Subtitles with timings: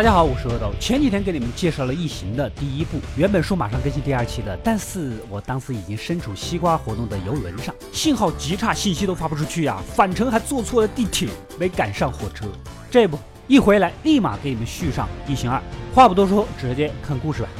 [0.00, 0.72] 大家好，我是阿斗。
[0.80, 9.76] 前几天给你们介绍了《异形》的第一部，原本说马上更新第二期的，但是我当时已经身处西瓜活动的游轮上，信号极差，信息都发不出去呀。
[9.86, 11.28] 返程还坐错了地铁，
[11.58, 12.46] 没赶上火车。
[12.90, 15.58] 这不一回来，立马给你们续上《异形二》。
[15.94, 17.50] 话不多说，直接看故事吧。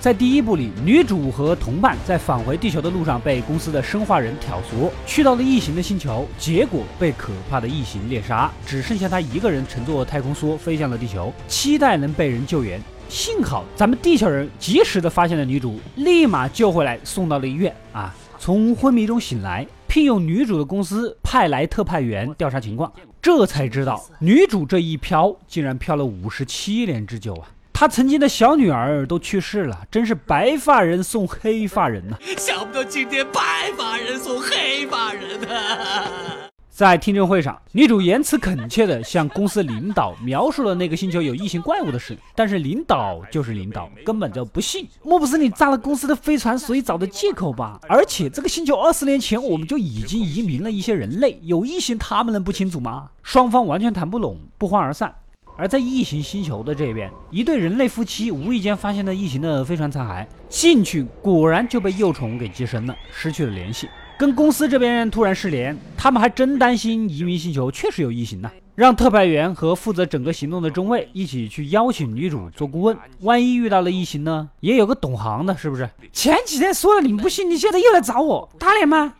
[0.00, 12.80] 在第一部里，女主和同伴在返回地球的路上被公司的生化人挑唆，去到了异形的星球，结果被可怕的异形猎杀，只剩下她一个人乘坐太空梭飞向了地球，期待能被人救援。
[13.10, 17.74] 幸好咱们地球人及时的发现了女主，立马救回来送到了医院。
[17.92, 27.50] 啊，从昏迷中醒来，聘用女主的公司派来特派员调查情况，这才知道女主这一漂竟然漂了五十七年之久啊。
[27.80, 32.18] 他曾经的小女儿都去世了，真是白发人送黑发人呐！
[32.36, 36.04] 想不到今天白发人送黑发人啊！
[36.68, 44.86] 在听证会上，女主言辞恳切地向公司领导描述了那个星球有异形怪物的事，但是领导就是领导，根本就不信。
[45.02, 47.80] 莫不是你炸了公司的飞船，所以找的借口吧？
[47.88, 53.08] 而且这个星球二十年前我们就已经移民了一些人类，有异形他们能不清楚吗？
[53.22, 55.14] 双方完全谈不拢，不欢而散。
[55.56, 63.88] 而在异形星球的这边，一对人类夫妻无意间发现了异形的飞船残骸，进去果然就被幼虫给寄生了，失去了联系。
[64.18, 68.50] 跟公司这边突然失联，他们还真担心移民星球确实有异形呢。
[68.74, 75.88] 让特派员和负责整个行动的中尉一起去邀请女主做顾问，万一遇到了异形呢，也有个懂行的，是不是？
[76.12, 79.14] 前几天说了你们不信，你现在又来找我打脸吗？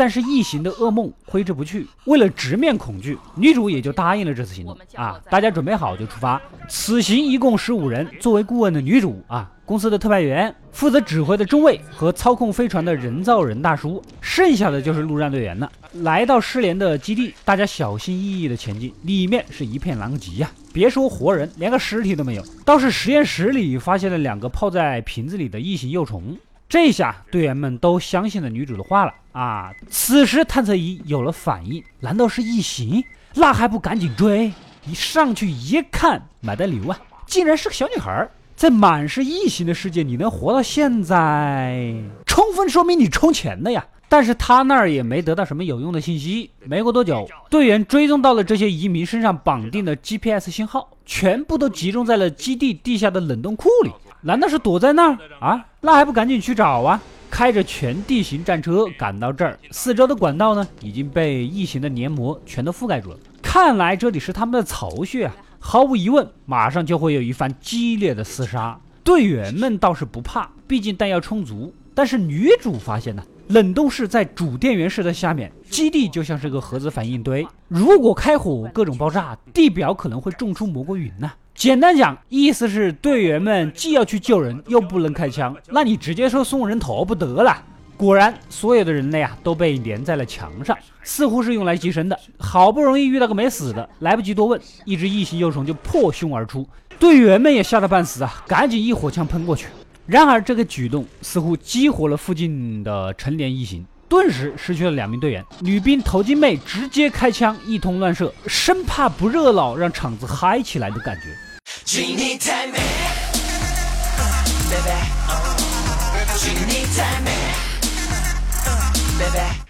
[0.00, 5.20] 但是异形的噩梦挥之不去，为了直面恐惧，女主也就答应了这次行动啊！
[5.28, 6.40] 大家准备好就出发。
[6.70, 15.70] 此行一共十五人，作为顾问的女主啊，公司的特派员，负责指挥的中尉和操控飞船的人造人大叔，剩下的就是陆战队员了。
[15.92, 20.50] 来到失联的基地，大家小心翼翼的前进，里面是一片狼藉呀！
[20.72, 26.38] 别说活人，连个尸体都没有，倒是实验室里发现了两个泡在瓶子里的异形幼虫。
[26.70, 29.74] 这下队员们都相信了女主的话了啊！
[29.88, 33.04] 此时探测仪有了反应，难道是异形？
[33.34, 34.52] 那还不赶紧追！
[34.84, 38.28] 你上去一看，买的礼物啊，竟然是个小女孩。
[38.54, 41.92] 在满是异形的世界，你能活到现在，
[42.24, 43.84] 充分说明你充钱的呀！
[44.08, 46.52] 但是他那儿也没得到什么有用的信息。
[46.64, 53.90] 没过多久，队员追踪到了这些移民身上绑定的 GPS 信号，全部都集中在了基地地下的冷冻库里。
[54.22, 55.64] 难道是躲在那儿啊？
[55.80, 57.00] 那还不赶紧去找啊！
[57.30, 63.18] 开着全地形战车赶到这儿，四周的管道呢已经被异形的黏膜全都覆盖住了。
[63.40, 65.34] 看来这里是他们的巢穴啊！
[65.58, 68.78] 毫无疑问，马上就会有一番激烈的厮杀。
[69.02, 71.72] 队员们倒是不怕，毕竟弹药充足。
[71.94, 81.30] 但是女主发现呢，冷冻室在主电源室的下面，基地就像是个核子反应堆，如果开火，各种爆炸，地表可能会种出蘑菇云呢。
[81.60, 87.54] 简单讲，意思是队员们既要去救人，又不能开枪，那你直接说送人头不得了。
[87.98, 92.18] 果然，所有的人类啊都被连在了墙上，似乎是用来寄生的。
[92.38, 96.66] 好不容易遇到个没死的，来不及多问，一只异形幼虫就破胸而出，
[96.98, 99.66] 队员们也吓得半死啊，赶紧一火枪喷过去。
[100.06, 105.46] 然而这个举动似乎激活了附近的成年异形，顿时失去了两名队员。
[105.60, 111.28] 女兵头巾妹直接开枪一通乱射，生怕不热闹让场子嗨起来的感觉。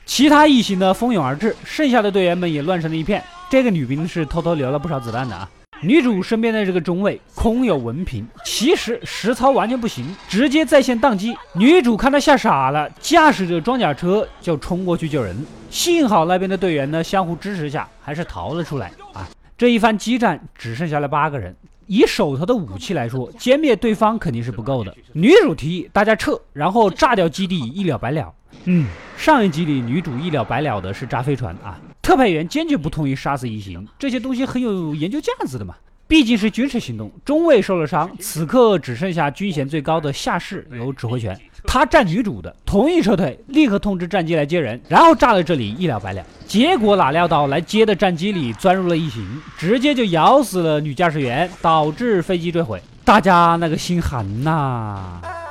[0.06, 3.22] 其他异形呢蜂拥而至，剩下的队员们也乱成了一片。
[3.50, 5.46] 这个女兵是偷偷留了不少子弹的啊。
[5.82, 11.34] 女主身边的这个中尉空有文凭，其实实操完全不行，直接在线宕机。
[11.54, 15.34] 女主看他吓傻了，驾驶着装甲车就冲过去救人。
[15.70, 19.26] 幸好那边的队员呢相互支持下，还是逃了出来啊。
[19.56, 21.56] 这一番激战只剩下了八个人。
[21.86, 24.94] 以手头的武器来说，歼灭对方肯定是不够的。
[25.12, 28.32] 女主提议大家撤，然后炸掉基地，一了百了。
[28.64, 28.86] 嗯，
[29.16, 31.80] 上一集里女主一了百了的是炸飞船啊。
[32.10, 35.76] 特派员坚决不同意杀死异形，这些东西很有研究价值的嘛。
[36.08, 41.40] 毕竟是军事行动，中尉受了伤，此刻只剩下军衔最高的下士有指挥权。
[41.62, 46.26] 他占女主的，同意撤退，立刻通知战机来接人，然后炸了这里，一了百了。
[46.48, 49.24] 结果哪料到来接的战机里钻入了异形，
[49.56, 52.82] 直接就咬死了女驾驶员，导致飞机坠毁。
[53.04, 55.20] 大家那个心寒呐！
[55.22, 55.49] 此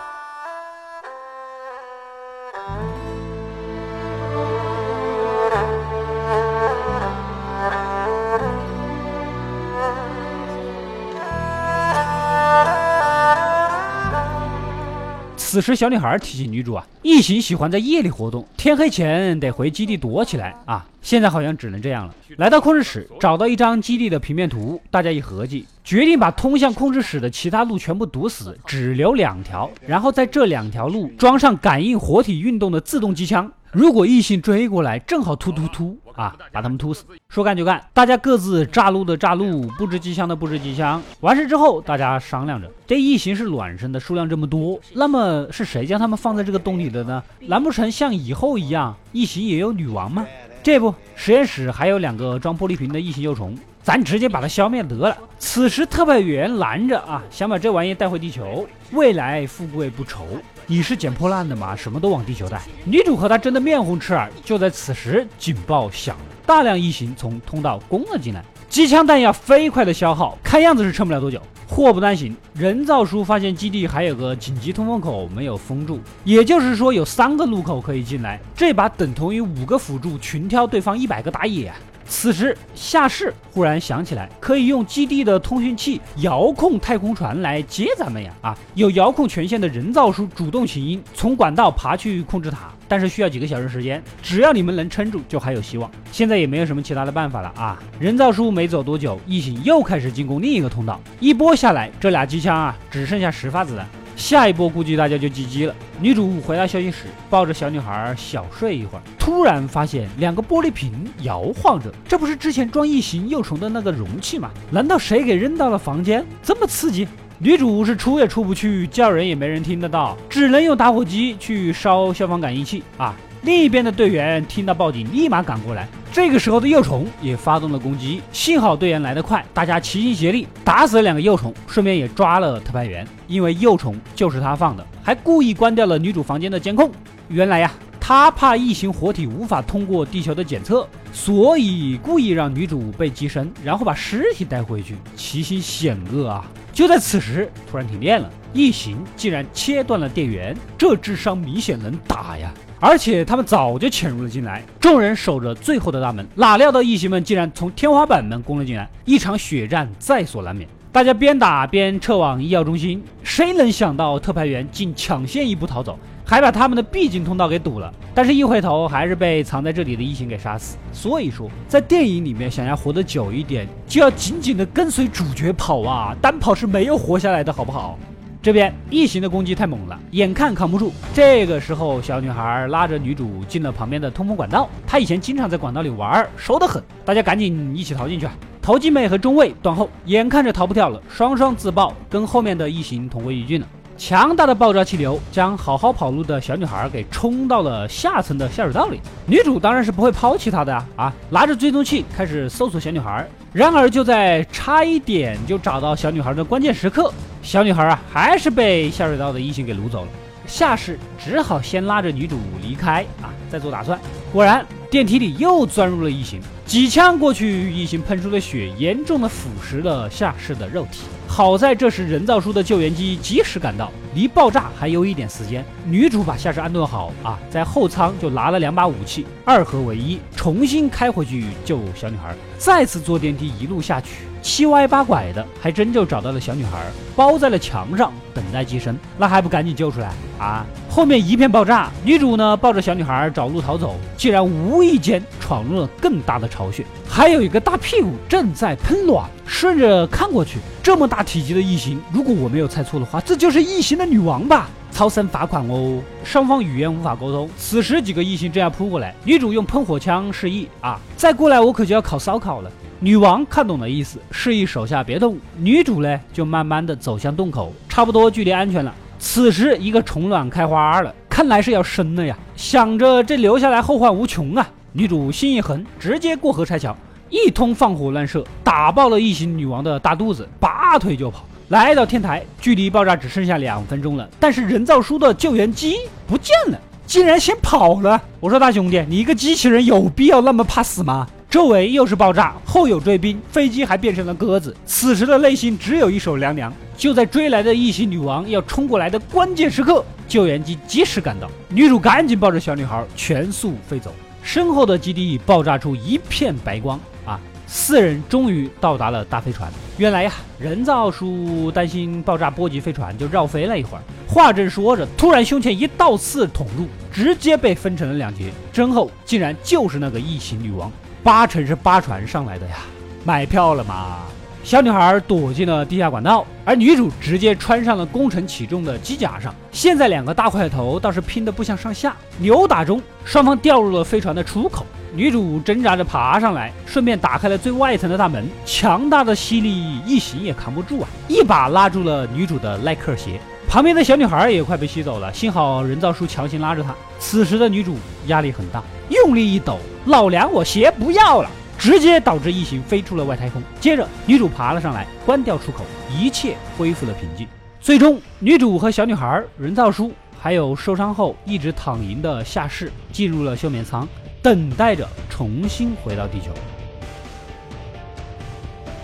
[15.50, 20.86] 此时小女孩提醒女主啊，异形喜欢在夜里活动，天黑前得回基地躲起来啊。
[21.02, 22.14] 现在好像只能这样了。
[22.38, 33.52] 来到控制室，找到一张基地的平面图，大家一合计，决定把通向控制室的其他路全部堵死，只留两条，然后在这两条路装上感应活体运动的自动机枪。
[33.72, 37.06] 如果异性追过来，正好突突突啊，把他们突死。
[37.30, 41.02] 说干就干，大家各自炸路的炸路，布置机枪的布置机枪。
[41.22, 47.24] 完事之后，大家商量着，这异形是卵生的，数量这么多，那么是谁将他们放在这个洞里的呢？
[47.40, 50.28] 难不成像以后一样，异形也有女王吗？
[50.62, 55.18] 这不，实验室还有两个装玻璃瓶的异形幼虫，咱直接把它消灭得了。
[55.38, 60.26] 此时特派员拦着啊，想把这玩意带回地球，未来富贵不愁。
[60.72, 61.76] 你是捡破烂的吗？
[61.76, 62.62] 什么都往地球带。
[62.86, 64.32] 女主和他争得面红赤耳。
[64.46, 71.42] 就在此时，警报响了，大量异形从通道攻了进来，机枪弹药飞快的消耗，看样子是撑不了多久。
[71.68, 81.74] 祸不单行，人造叔发现基地还有个紧急通风口没有封住，也就是说有三个路口可以进来，这把等同于五个辅助群挑对方一百个打野！
[82.10, 88.34] 此时，夏氏忽然想起来，可以用基地的通讯器遥控太空船来接咱们呀！
[88.42, 94.04] 啊，有遥控权限的人造叔主动请缨，从管道爬去控制塔，但是需要几个小时时间。
[94.24, 95.90] 只要你们能撑住，就还有希望。
[96.12, 97.80] 现在也没有什么其他的办法了啊！
[98.00, 103.88] 人造叔没走多久，异形又开始进攻另一个通道，一波下来，这俩机枪啊，只剩下十发子弹。
[104.20, 105.74] 下一波估计大家就 GG 了。
[106.02, 114.52] 女主回到休息室，抱着小女孩小睡一会儿，突然发现两个玻璃瓶摇晃着，这不是之前装异形幼虫的那个容器吗？
[114.70, 116.24] 难道谁给扔到了房间？
[116.44, 117.08] 这么刺激！
[117.38, 123.16] 女主是出也出不去，叫人也没人听得到，只能用打火机去烧消防感应器啊。
[123.44, 125.88] 另一边的队员听到报警，立马赶过来。
[126.20, 133.08] 这个时候的幼虫也发动了攻击，幸好队员来得快，大家齐心协力打死了两个幼虫，顺便也抓了特派员。
[133.26, 136.92] 因为幼虫就是他放的，还故意关掉了女主房间的监控。
[137.30, 137.72] 原来呀，
[138.02, 146.46] 他怕异形活体无法通过地球的检测，所以故意让女主被寄生，然后把尸体带回去，其心险恶啊！
[146.74, 152.54] 就在此时，突然停电了，异形竟然切断了电源，这智商明显能打呀！
[152.80, 160.68] 而且他们早就潜入了进来，众人守着最后的大门，哪料到异形们竟然从天花板门攻了进来，一场血战在所难免。
[160.92, 167.94] 大家边打边撤往医药中心，谁能想到特派员竟抢先一步逃走，还把他们的必经通道给堵了。
[168.16, 170.78] 但是，一回头还是被藏在这里的异形给杀死。
[170.92, 178.00] 所以说，在电影里面，想要活得久一点，就要紧紧的跟随主角跑啊，单跑是没有活下来的，好不好？
[178.42, 180.94] 这边异形的攻击太猛了，眼看扛不住。
[181.14, 184.70] 这个时候，小女孩拉着女主进了旁边的通风管道。
[184.88, 186.82] 她以前经常在管道里玩，熟得很。
[187.04, 188.34] 大家赶紧一起逃进去啊！
[188.62, 193.68] 投机妹和中尉断后，眼看着逃不掉了，双双自爆，跟后面的异形同归于尽了。
[194.00, 198.98] 强大的爆炸气流将好好跑路的小女孩给冲到了下层的下水道里。
[199.26, 200.88] 女主当然是不会抛弃她的啊！
[200.96, 203.28] 啊，拿着追踪器开始搜索小女孩。
[203.52, 207.14] 然而就在差一点就找到小女孩的关键时刻，
[207.44, 210.08] 小女孩啊还是被下水道的异形给掳走了。
[210.48, 214.00] 夏氏只好先拉着女主离开啊，再做打算。
[214.32, 221.02] 果然电梯里又钻入了异形，几枪过去，异形喷出的血严重的腐蚀了夏氏的肉体。
[221.30, 225.64] 好在这时人造叔的救援机及时赶到，离爆炸还有一点时间。
[225.86, 232.36] 女主把夏氏安顿好啊，在后舱就拿了两把武器，二合为一，重新开回去救小女孩。
[232.58, 236.84] 再次坐电梯一路下去，七歪八拐的，还真就找到了小女孩，
[237.16, 238.98] 包在了墙上，等待寄生。
[239.18, 240.66] 那还不赶紧救出来啊！
[240.90, 246.84] 后面一片爆炸，女主呢抱着小女孩找路逃走，竟然无意间闯入了更大的巢穴。
[247.12, 250.60] 还有一个大屁股正在喷卵，顺着看过去。
[250.84, 254.70] 这么大体积的异形，如果我没有猜错的话，这就是异形的女王吧？
[254.92, 256.02] 超生罚款哦！
[256.24, 257.50] 双方语言无法沟通。
[257.58, 262.72] 此时几个异形正要扑过来，女主用喷火枪示意啊，再过来我可就要烤烧烤了。
[263.00, 265.36] 女王看懂了意思，示意手下别动。
[265.58, 268.94] 女主呢，就慢慢的走向洞口，差不多距离安全了。
[269.18, 272.38] 此时一个虫卵开花了，看来是要生了呀！
[272.56, 276.96] 想着这留下来后患无穷啊，女主心一横，直接过河拆桥。
[277.30, 284.28] 一通放火乱射，打爆了异形女王的大肚子，拔腿就跑，来到天台，距离爆炸只剩下两分钟了。
[284.40, 288.20] 但是人造叔的救援机不见了，竟然先跑了。
[288.40, 291.28] 我说大兄弟，你一个机器人有必要那么怕死吗？
[291.52, 294.76] 周围又是爆炸，后有追兵，飞机还变成了鸽子。
[294.88, 296.74] 此时的内心只有一手凉凉。
[296.98, 304.12] 就在追来的异形女王要冲过来的关键时刻，救援机及时赶到，女主赶紧抱着小女孩全速飞走。
[304.52, 307.40] 身后的基地爆炸出一片白光啊。
[307.68, 309.72] 四人终于到达了大飞船。
[310.00, 314.02] 原来呀，人造叔担心爆炸波及飞船，就绕飞了一会儿。
[314.28, 318.52] 话正说着，突然胸前一道刺捅入，直接被分成了两截。
[318.74, 320.92] 身后竟然就是那个异形女王，
[321.22, 322.78] 八成是八船上来的呀！
[323.24, 324.24] 买票了吗？
[324.64, 329.54] 小女孩躲进了地下管道，而女主直接穿上了工程起重的机甲上。
[329.72, 334.86] 现在两个大块头倒是拼得不相上下，扭打中双方掉入了飞船的出口。
[335.12, 338.48] 女主挣扎着爬上来，顺便打开了最外层的大门。
[338.64, 341.10] 强大的吸力，异形也扛不住啊！
[341.28, 345.34] 一把拉住了女主的耐克鞋，旁边的小女孩也快被吸走了。
[345.34, 346.94] 幸好人造叔强行拉着她。
[347.18, 347.96] 此时的女主
[348.28, 351.50] 压力很大，用力一抖，老娘我鞋不要了。
[351.80, 353.64] 直接导致异形飞出了外太空。
[353.80, 357.48] 接着，女主爬了上来，关掉出口，一切恢复了平静。
[357.80, 364.06] 最终，女主和小女孩、人造叔，还有受伤后一直躺赢的夏世，进入了休眠舱，
[364.42, 366.48] 等待着重新回到地球。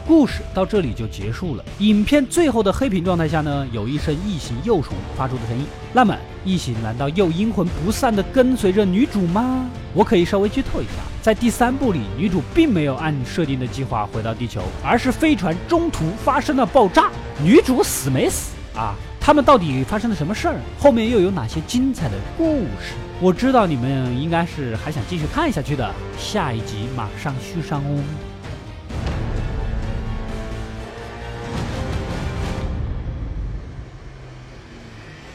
[0.08, 1.66] 故事到这里就结束了。
[1.80, 5.66] 影片最后的黑屏状态下呢，有一声异形幼虫发出的声音。
[5.92, 9.66] 那么，异形难道又阴魂不散地跟随着女主吗？
[9.94, 10.92] 我可以稍微剧透一下。
[11.22, 17.10] 在第三部里，女主并没有按设定的计划回到地球，而是飞船中途发生了爆炸。
[17.44, 18.94] 女主死没死啊？
[19.20, 20.60] 他们到底发生了什么事儿？
[20.78, 22.94] 后面又有哪些精彩的故事？
[23.20, 28.04] 我知道你们应该是还想继续看下去的，下一集马上续上哦。